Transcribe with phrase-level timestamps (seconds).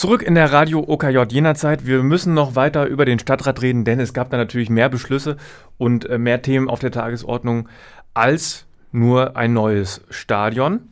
[0.00, 1.84] Zurück in der Radio OKJ jener Zeit.
[1.84, 5.36] Wir müssen noch weiter über den Stadtrat reden, denn es gab da natürlich mehr Beschlüsse
[5.76, 7.68] und äh, mehr Themen auf der Tagesordnung
[8.14, 10.88] als nur ein neues Stadion.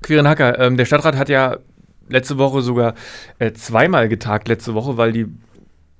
[0.00, 1.58] Quirin Hacker, ähm, der Stadtrat hat ja
[2.08, 2.94] letzte Woche sogar
[3.38, 5.26] äh, zweimal getagt, letzte Woche, weil die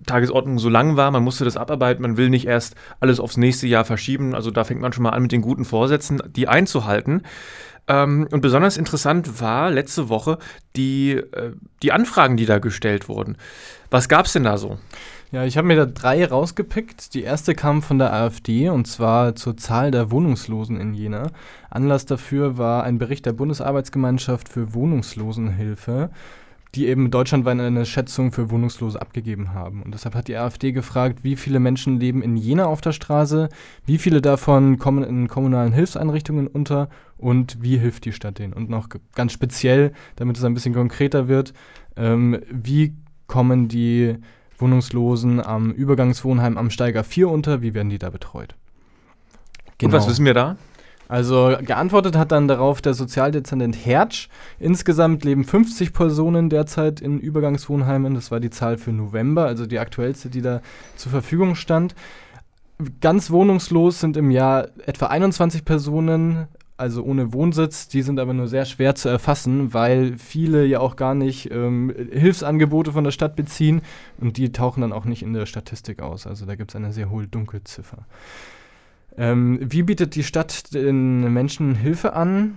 [0.06, 3.66] Tagesordnung so lang war, man musste das abarbeiten, man will nicht erst alles aufs nächste
[3.66, 4.34] Jahr verschieben.
[4.34, 7.22] Also da fängt man schon mal an mit den guten Vorsätzen, die einzuhalten.
[7.86, 10.38] Ähm, und besonders interessant war letzte Woche
[10.76, 13.36] die, äh, die Anfragen, die da gestellt wurden.
[13.90, 14.78] Was gab es denn da so?
[15.32, 17.12] Ja, ich habe mir da drei rausgepickt.
[17.14, 21.26] Die erste kam von der AfD und zwar zur Zahl der Wohnungslosen in Jena.
[21.70, 26.10] Anlass dafür war ein Bericht der Bundesarbeitsgemeinschaft für Wohnungslosenhilfe
[26.74, 29.82] die eben deutschlandweit eine Schätzung für Wohnungslose abgegeben haben.
[29.82, 33.48] Und deshalb hat die AfD gefragt, wie viele Menschen leben in Jena auf der Straße,
[33.86, 38.52] wie viele davon kommen in kommunalen Hilfseinrichtungen unter und wie hilft die Stadt denen?
[38.52, 41.54] Und noch ganz speziell, damit es ein bisschen konkreter wird,
[41.96, 42.94] ähm, wie
[43.26, 44.16] kommen die
[44.58, 48.56] Wohnungslosen am Übergangswohnheim am Steiger 4 unter, wie werden die da betreut?
[49.78, 49.90] Genau.
[49.90, 50.10] Und was genau.
[50.10, 50.56] wissen wir da?
[51.14, 54.26] Also geantwortet hat dann darauf der Sozialdezernent Hertsch.
[54.58, 58.16] Insgesamt leben 50 Personen derzeit in Übergangswohnheimen.
[58.16, 60.60] Das war die Zahl für November, also die aktuellste, die da
[60.96, 61.94] zur Verfügung stand.
[63.00, 66.48] Ganz wohnungslos sind im Jahr etwa 21 Personen,
[66.78, 67.86] also ohne Wohnsitz.
[67.86, 71.94] Die sind aber nur sehr schwer zu erfassen, weil viele ja auch gar nicht ähm,
[72.10, 73.82] Hilfsangebote von der Stadt beziehen
[74.20, 76.26] und die tauchen dann auch nicht in der Statistik aus.
[76.26, 77.98] Also da gibt es eine sehr hohe Dunkelziffer.
[79.16, 82.56] Ähm, wie bietet die Stadt den Menschen Hilfe an?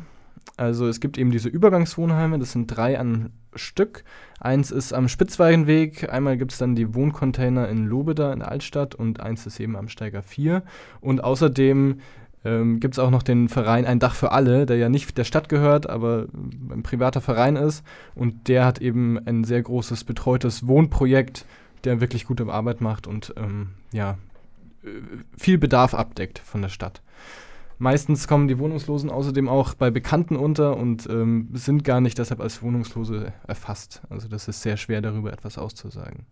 [0.55, 4.03] Also es gibt eben diese Übergangswohnheime, das sind drei an Stück.
[4.39, 8.95] Eins ist am Spitzweigenweg, einmal gibt es dann die Wohncontainer in Lobeda in der Altstadt
[8.95, 10.63] und eins ist eben am Steiger 4.
[10.99, 11.99] Und außerdem
[12.45, 15.25] ähm, gibt es auch noch den Verein Ein Dach für alle, der ja nicht der
[15.25, 16.27] Stadt gehört, aber
[16.71, 17.83] ein privater Verein ist.
[18.15, 21.45] Und der hat eben ein sehr großes betreutes Wohnprojekt,
[21.83, 24.17] der wirklich gute Arbeit macht und ähm, ja,
[25.37, 27.01] viel Bedarf abdeckt von der Stadt.
[27.79, 32.41] Meistens kommen die Wohnungslosen außerdem auch bei Bekannten unter und ähm, sind gar nicht deshalb
[32.41, 34.01] als Wohnungslose erfasst.
[34.09, 36.25] Also das ist sehr schwer darüber etwas auszusagen.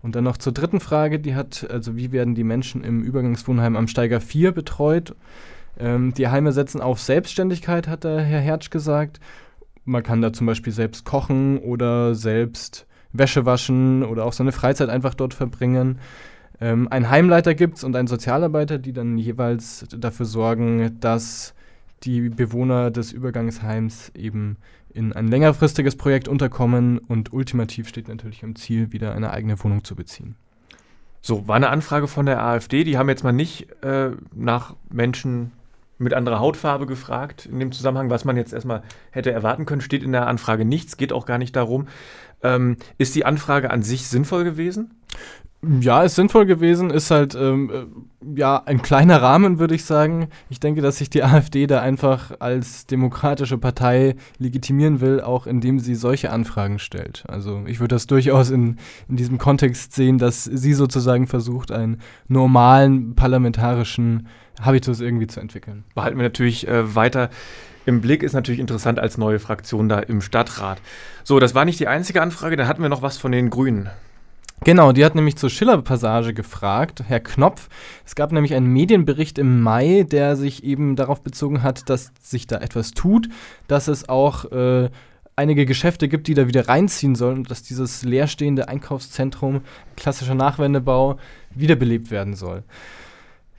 [0.00, 3.76] Und dann noch zur dritten Frage, die hat, also wie werden die Menschen im Übergangswohnheim
[3.76, 5.14] am Steiger 4 betreut?
[5.78, 9.20] Ähm, die Heime setzen auf Selbstständigkeit, hat der Herr Hertsch gesagt.
[9.84, 14.88] Man kann da zum Beispiel selbst kochen oder selbst Wäsche waschen oder auch seine Freizeit
[14.88, 15.98] einfach dort verbringen
[16.60, 21.54] ähm, einen Heimleiter gibt und einen Sozialarbeiter, die dann jeweils dafür sorgen, dass
[22.04, 24.56] die Bewohner des Übergangsheims eben
[24.92, 29.84] in ein längerfristiges Projekt unterkommen und ultimativ steht natürlich im Ziel, wieder eine eigene Wohnung
[29.84, 30.36] zu beziehen.
[31.20, 35.52] So, war eine Anfrage von der AfD, die haben jetzt mal nicht äh, nach Menschen
[35.98, 40.04] mit anderer Hautfarbe gefragt in dem Zusammenhang, was man jetzt erstmal hätte erwarten können, steht
[40.04, 41.88] in der Anfrage nichts, geht auch gar nicht darum.
[42.42, 44.94] Ähm, ist die Anfrage an sich sinnvoll gewesen?
[45.80, 50.28] Ja, ist sinnvoll gewesen, ist halt ähm, äh, ja ein kleiner Rahmen, würde ich sagen.
[50.50, 55.80] Ich denke, dass sich die AfD da einfach als demokratische Partei legitimieren will, auch indem
[55.80, 57.24] sie solche Anfragen stellt.
[57.26, 58.76] Also ich würde das durchaus in,
[59.08, 64.28] in diesem Kontext sehen, dass sie sozusagen versucht, einen normalen parlamentarischen
[64.60, 65.82] Habitus irgendwie zu entwickeln.
[65.94, 67.30] Behalten wir natürlich äh, weiter
[67.84, 70.78] im Blick ist natürlich interessant als neue Fraktion da im Stadtrat.
[71.24, 73.88] So, das war nicht die einzige Anfrage, da hatten wir noch was von den Grünen.
[74.64, 77.68] Genau, die hat nämlich zur Schiller-Passage gefragt, Herr Knopf.
[78.04, 82.46] Es gab nämlich einen Medienbericht im Mai, der sich eben darauf bezogen hat, dass sich
[82.46, 83.28] da etwas tut,
[83.68, 84.90] dass es auch äh,
[85.36, 89.62] einige Geschäfte gibt, die da wieder reinziehen sollen und dass dieses leerstehende Einkaufszentrum,
[89.96, 91.18] klassischer Nachwendebau,
[91.54, 92.64] wiederbelebt werden soll.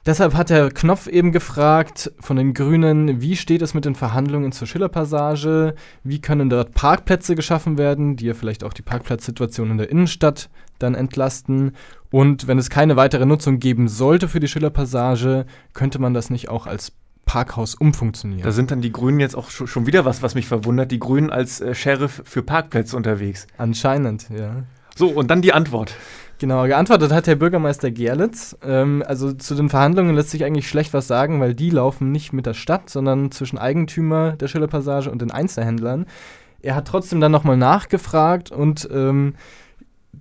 [0.05, 4.51] Deshalb hat Herr Knopf eben gefragt von den Grünen, wie steht es mit den Verhandlungen
[4.51, 5.75] zur Schillerpassage?
[6.03, 10.49] Wie können dort Parkplätze geschaffen werden, die ja vielleicht auch die Parkplatzsituation in der Innenstadt
[10.79, 11.73] dann entlasten?
[12.11, 16.49] Und wenn es keine weitere Nutzung geben sollte für die Schillerpassage, könnte man das nicht
[16.49, 16.93] auch als
[17.25, 18.43] Parkhaus umfunktionieren.
[18.43, 20.91] Da sind dann die Grünen jetzt auch schon wieder was, was mich verwundert.
[20.91, 23.45] Die Grünen als äh, Sheriff für Parkplätze unterwegs.
[23.57, 24.63] Anscheinend, ja.
[24.95, 25.93] So, und dann die Antwort.
[26.39, 28.57] Genau, geantwortet hat Herr Bürgermeister Gerlitz.
[28.63, 32.33] Ähm, also zu den Verhandlungen lässt sich eigentlich schlecht was sagen, weil die laufen nicht
[32.33, 36.07] mit der Stadt, sondern zwischen Eigentümer der Schillerpassage und den Einzelhändlern.
[36.61, 39.35] Er hat trotzdem dann nochmal nachgefragt und ähm,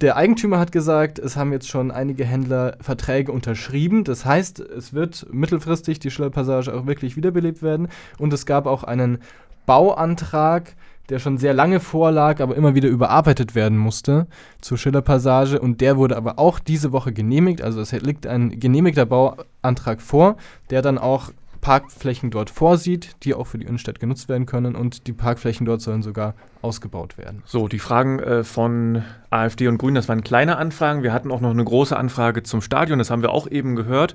[0.01, 4.05] der Eigentümer hat gesagt, es haben jetzt schon einige Händler Verträge unterschrieben.
[4.05, 7.89] Das heißt, es wird mittelfristig die Schillerpassage auch wirklich wiederbelebt werden.
[8.19, 9.19] Und es gab auch einen
[9.67, 10.75] Bauantrag
[11.09, 14.27] der schon sehr lange vorlag, aber immer wieder überarbeitet werden musste
[14.61, 15.61] zur Schillerpassage.
[15.61, 17.63] Und der wurde aber auch diese Woche genehmigt.
[17.63, 20.37] Also es liegt ein genehmigter Bauantrag vor,
[20.71, 25.07] der dann auch Parkflächen dort vorsieht, die auch für die Innenstadt genutzt werden können und
[25.07, 27.43] die Parkflächen dort sollen sogar ausgebaut werden.
[27.45, 31.03] So, die Fragen äh, von AfD und Grünen, das waren kleine Anfragen.
[31.03, 34.15] Wir hatten auch noch eine große Anfrage zum Stadion, das haben wir auch eben gehört.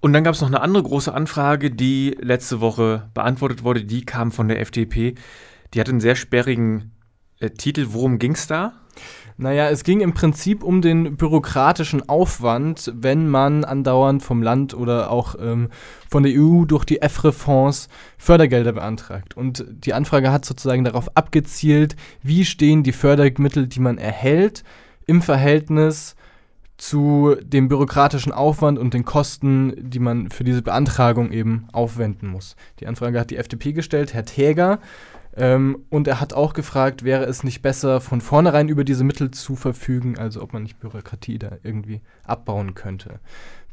[0.00, 3.84] Und dann gab es noch eine andere große Anfrage, die letzte Woche beantwortet wurde.
[3.84, 5.14] Die kam von der FDP.
[5.72, 6.92] Die hatte einen sehr sperrigen
[7.40, 7.86] äh, Titel.
[7.90, 8.74] Worum ging es da?
[9.36, 15.10] Naja, es ging im Prinzip um den bürokratischen Aufwand, wenn man andauernd vom Land oder
[15.10, 15.70] auch ähm,
[16.08, 19.36] von der EU durch die EFRE-Fonds Fördergelder beantragt.
[19.36, 24.62] Und die Anfrage hat sozusagen darauf abgezielt, wie stehen die Fördermittel, die man erhält,
[25.06, 26.14] im Verhältnis
[26.76, 32.56] zu dem bürokratischen Aufwand und den Kosten, die man für diese Beantragung eben aufwenden muss.
[32.80, 34.78] Die Anfrage hat die FDP gestellt, Herr Täger.
[35.36, 39.30] Ähm, und er hat auch gefragt, wäre es nicht besser, von vornherein über diese Mittel
[39.30, 43.20] zu verfügen, also ob man nicht Bürokratie da irgendwie abbauen könnte.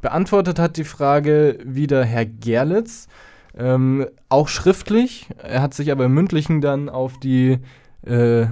[0.02, 3.08] Beantwortet hat die Frage wieder Herr Gerlitz,
[3.56, 5.28] ähm, auch schriftlich.
[5.38, 7.60] Er hat sich aber im mündlichen dann auf die
[8.04, 8.48] äh,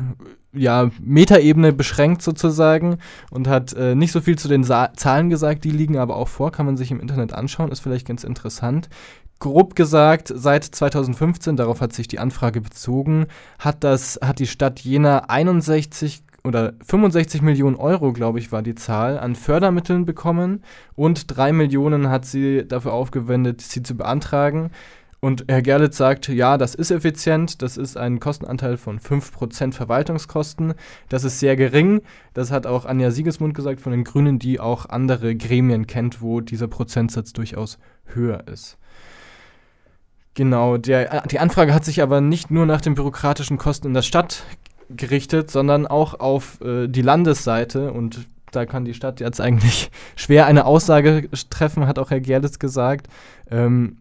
[0.54, 2.98] ja, Metaebene beschränkt sozusagen
[3.32, 6.28] und hat äh, nicht so viel zu den Sa Zahlen gesagt, die liegen aber auch
[6.28, 8.90] vor, kann man sich im Internet anschauen, ist vielleicht ganz interessant
[9.40, 13.28] grob gesagt, seit 2015, darauf hat sich die Anfrage bezogen,
[13.58, 18.76] hat, das, hat die Stadt Jena 61 oder 65 Millionen Euro, glaube ich, war die
[18.76, 20.64] Zahl, an Fördermitteln bekommen
[20.96, 24.72] und drei Millionen hat sie dafür aufgewendet, sie zu beantragen.
[25.22, 30.76] Und Herr Gerlitz sagt, ja, das ist effizient, das ist ein Kostenanteil von 5% Verwaltungskosten,
[31.10, 32.02] das ist sehr gering.
[32.34, 36.40] Das hat auch Anja Siegesmund gesagt von den Grünen, die auch andere Gremien kennt, wo
[36.40, 38.78] dieser Prozentsatz durchaus höher ist.
[40.40, 44.04] Genau, der, die Anfrage hat sich aber nicht nur nach den bürokratischen Kosten in der
[44.04, 44.46] Stadt
[44.90, 50.46] gerichtet, sondern auch auf äh, die Landesseite und da kann die Stadt jetzt eigentlich schwer
[50.46, 53.10] eine Aussage treffen, hat auch Herr Gerlitz gesagt.
[53.52, 53.98] Ähm,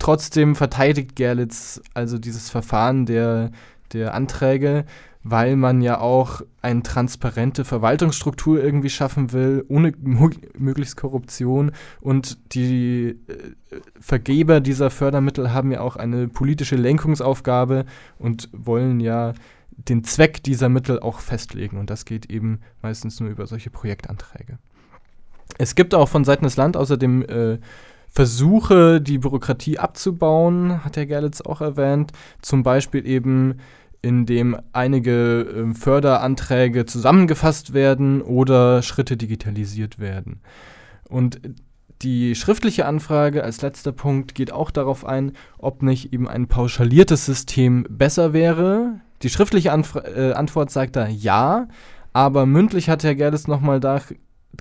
[0.00, 3.52] trotzdem verteidigt Gerlitz also dieses Verfahren der,
[3.92, 4.86] der Anträge
[5.22, 11.72] weil man ja auch eine transparente Verwaltungsstruktur irgendwie schaffen will, ohne möglichst Korruption.
[12.00, 17.84] Und die äh, Vergeber dieser Fördermittel haben ja auch eine politische Lenkungsaufgabe
[18.18, 19.34] und wollen ja
[19.70, 21.78] den Zweck dieser Mittel auch festlegen.
[21.78, 24.58] Und das geht eben meistens nur über solche Projektanträge.
[25.58, 27.58] Es gibt auch von Seiten des Landes außerdem äh,
[28.08, 32.12] Versuche, die Bürokratie abzubauen, hat Herr Gerlitz auch erwähnt.
[32.42, 33.58] Zum Beispiel eben
[34.02, 40.40] in dem einige äh, Förderanträge zusammengefasst werden oder Schritte digitalisiert werden.
[41.08, 41.40] Und
[42.02, 47.26] die schriftliche Anfrage als letzter Punkt geht auch darauf ein, ob nicht eben ein pauschaliertes
[47.26, 49.00] System besser wäre.
[49.22, 51.68] Die schriftliche Anf äh, Antwort sagt da ja,
[52.14, 54.00] aber mündlich hat Herr Gerdes nochmal da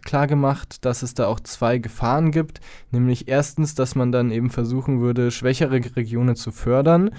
[0.03, 2.59] klar gemacht, dass es da auch zwei Gefahren gibt.
[2.91, 7.11] Nämlich erstens, dass man dann eben versuchen würde, schwächere Regionen zu fördern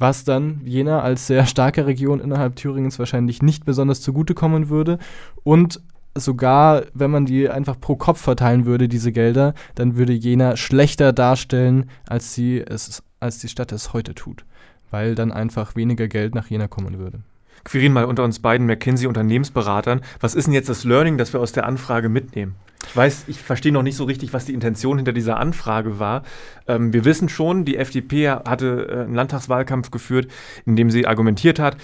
[0.00, 4.98] was dann Jena als sehr starke Region innerhalb Thüringens wahrscheinlich nicht besonders zugutekommen würde.
[5.44, 5.80] Und
[6.16, 11.12] sogar, wenn man die einfach pro Kopf verteilen würde, diese Gelder, dann würde Jena schlechter
[11.12, 14.46] darstellen, als, sie es, als die Stadt es heute tut.
[14.90, 17.20] Weil dann einfach weniger Geld nach Jena kommen würde.
[17.64, 20.00] Quirin mal unter uns beiden McKinsey-Unternehmensberatern.
[20.20, 22.56] Was ist denn jetzt das Learning, das wir aus der Anfrage mitnehmen?
[22.86, 26.22] Ich weiß, ich verstehe noch nicht so richtig, was die Intention hinter dieser Anfrage war.
[26.66, 30.28] Ähm, wir wissen schon, die FDP hatte äh, einen Landtagswahlkampf geführt,
[30.64, 31.76] in dem sie argumentiert hat,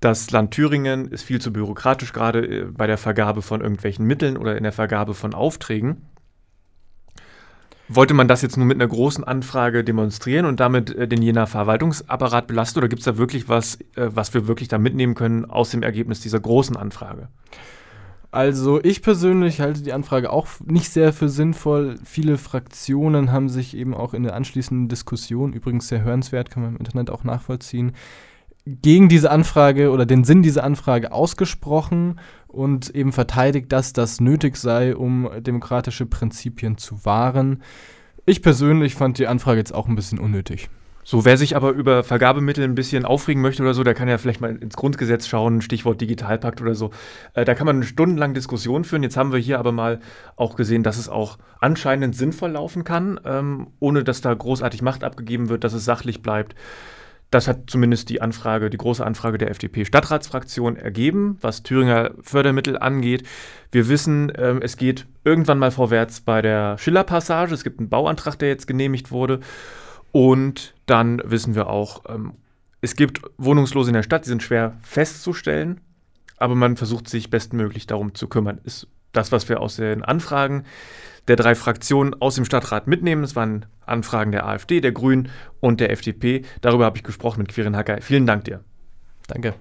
[0.00, 4.38] das Land Thüringen ist viel zu bürokratisch, gerade äh, bei der Vergabe von irgendwelchen Mitteln
[4.38, 6.06] oder in der Vergabe von Aufträgen.
[7.92, 11.48] Wollte man das jetzt nur mit einer großen Anfrage demonstrieren und damit äh, den Jener
[11.48, 15.44] Verwaltungsapparat belasten oder gibt es da wirklich was, äh, was wir wirklich da mitnehmen können
[15.44, 17.26] aus dem Ergebnis dieser großen Anfrage?
[18.30, 21.96] Also ich persönlich halte die Anfrage auch nicht sehr für sinnvoll.
[22.04, 26.74] Viele Fraktionen haben sich eben auch in der anschließenden Diskussion, übrigens sehr hörenswert, kann man
[26.74, 27.90] im Internet auch nachvollziehen,
[28.66, 34.56] gegen diese Anfrage oder den Sinn dieser Anfrage ausgesprochen und eben verteidigt, dass das nötig
[34.56, 37.62] sei, um demokratische Prinzipien zu wahren.
[38.26, 40.68] Ich persönlich fand die Anfrage jetzt auch ein bisschen unnötig.
[41.02, 44.18] So, wer sich aber über Vergabemittel ein bisschen aufregen möchte oder so, der kann ja
[44.18, 46.90] vielleicht mal ins Grundgesetz schauen, Stichwort Digitalpakt oder so.
[47.32, 49.02] Äh, da kann man stundenlang Diskussionen führen.
[49.02, 50.00] Jetzt haben wir hier aber mal
[50.36, 55.02] auch gesehen, dass es auch anscheinend sinnvoll laufen kann, ähm, ohne dass da großartig Macht
[55.02, 56.54] abgegeben wird, dass es sachlich bleibt.
[57.30, 63.22] Das hat zumindest die Anfrage, die große Anfrage der FDP-Stadtratsfraktion ergeben, was Thüringer Fördermittel angeht.
[63.70, 67.54] Wir wissen, ähm, es geht irgendwann mal vorwärts bei der Schiller-Passage.
[67.54, 69.40] Es gibt einen Bauantrag, der jetzt genehmigt wurde.
[70.10, 72.32] Und dann wissen wir auch, ähm,
[72.80, 75.80] es gibt Wohnungslose in der Stadt, die sind schwer festzustellen,
[76.38, 78.58] aber man versucht sich bestmöglich darum zu kümmern.
[78.64, 80.64] Ist das, was wir aus den Anfragen
[81.28, 83.22] der drei Fraktionen aus dem Stadtrat mitnehmen.
[83.22, 86.44] Es waren Anfragen der AfD, der Grünen und der FDP.
[86.60, 87.98] Darüber habe ich gesprochen mit Quirin Hacker.
[88.00, 88.64] Vielen Dank dir.
[89.28, 89.54] Danke.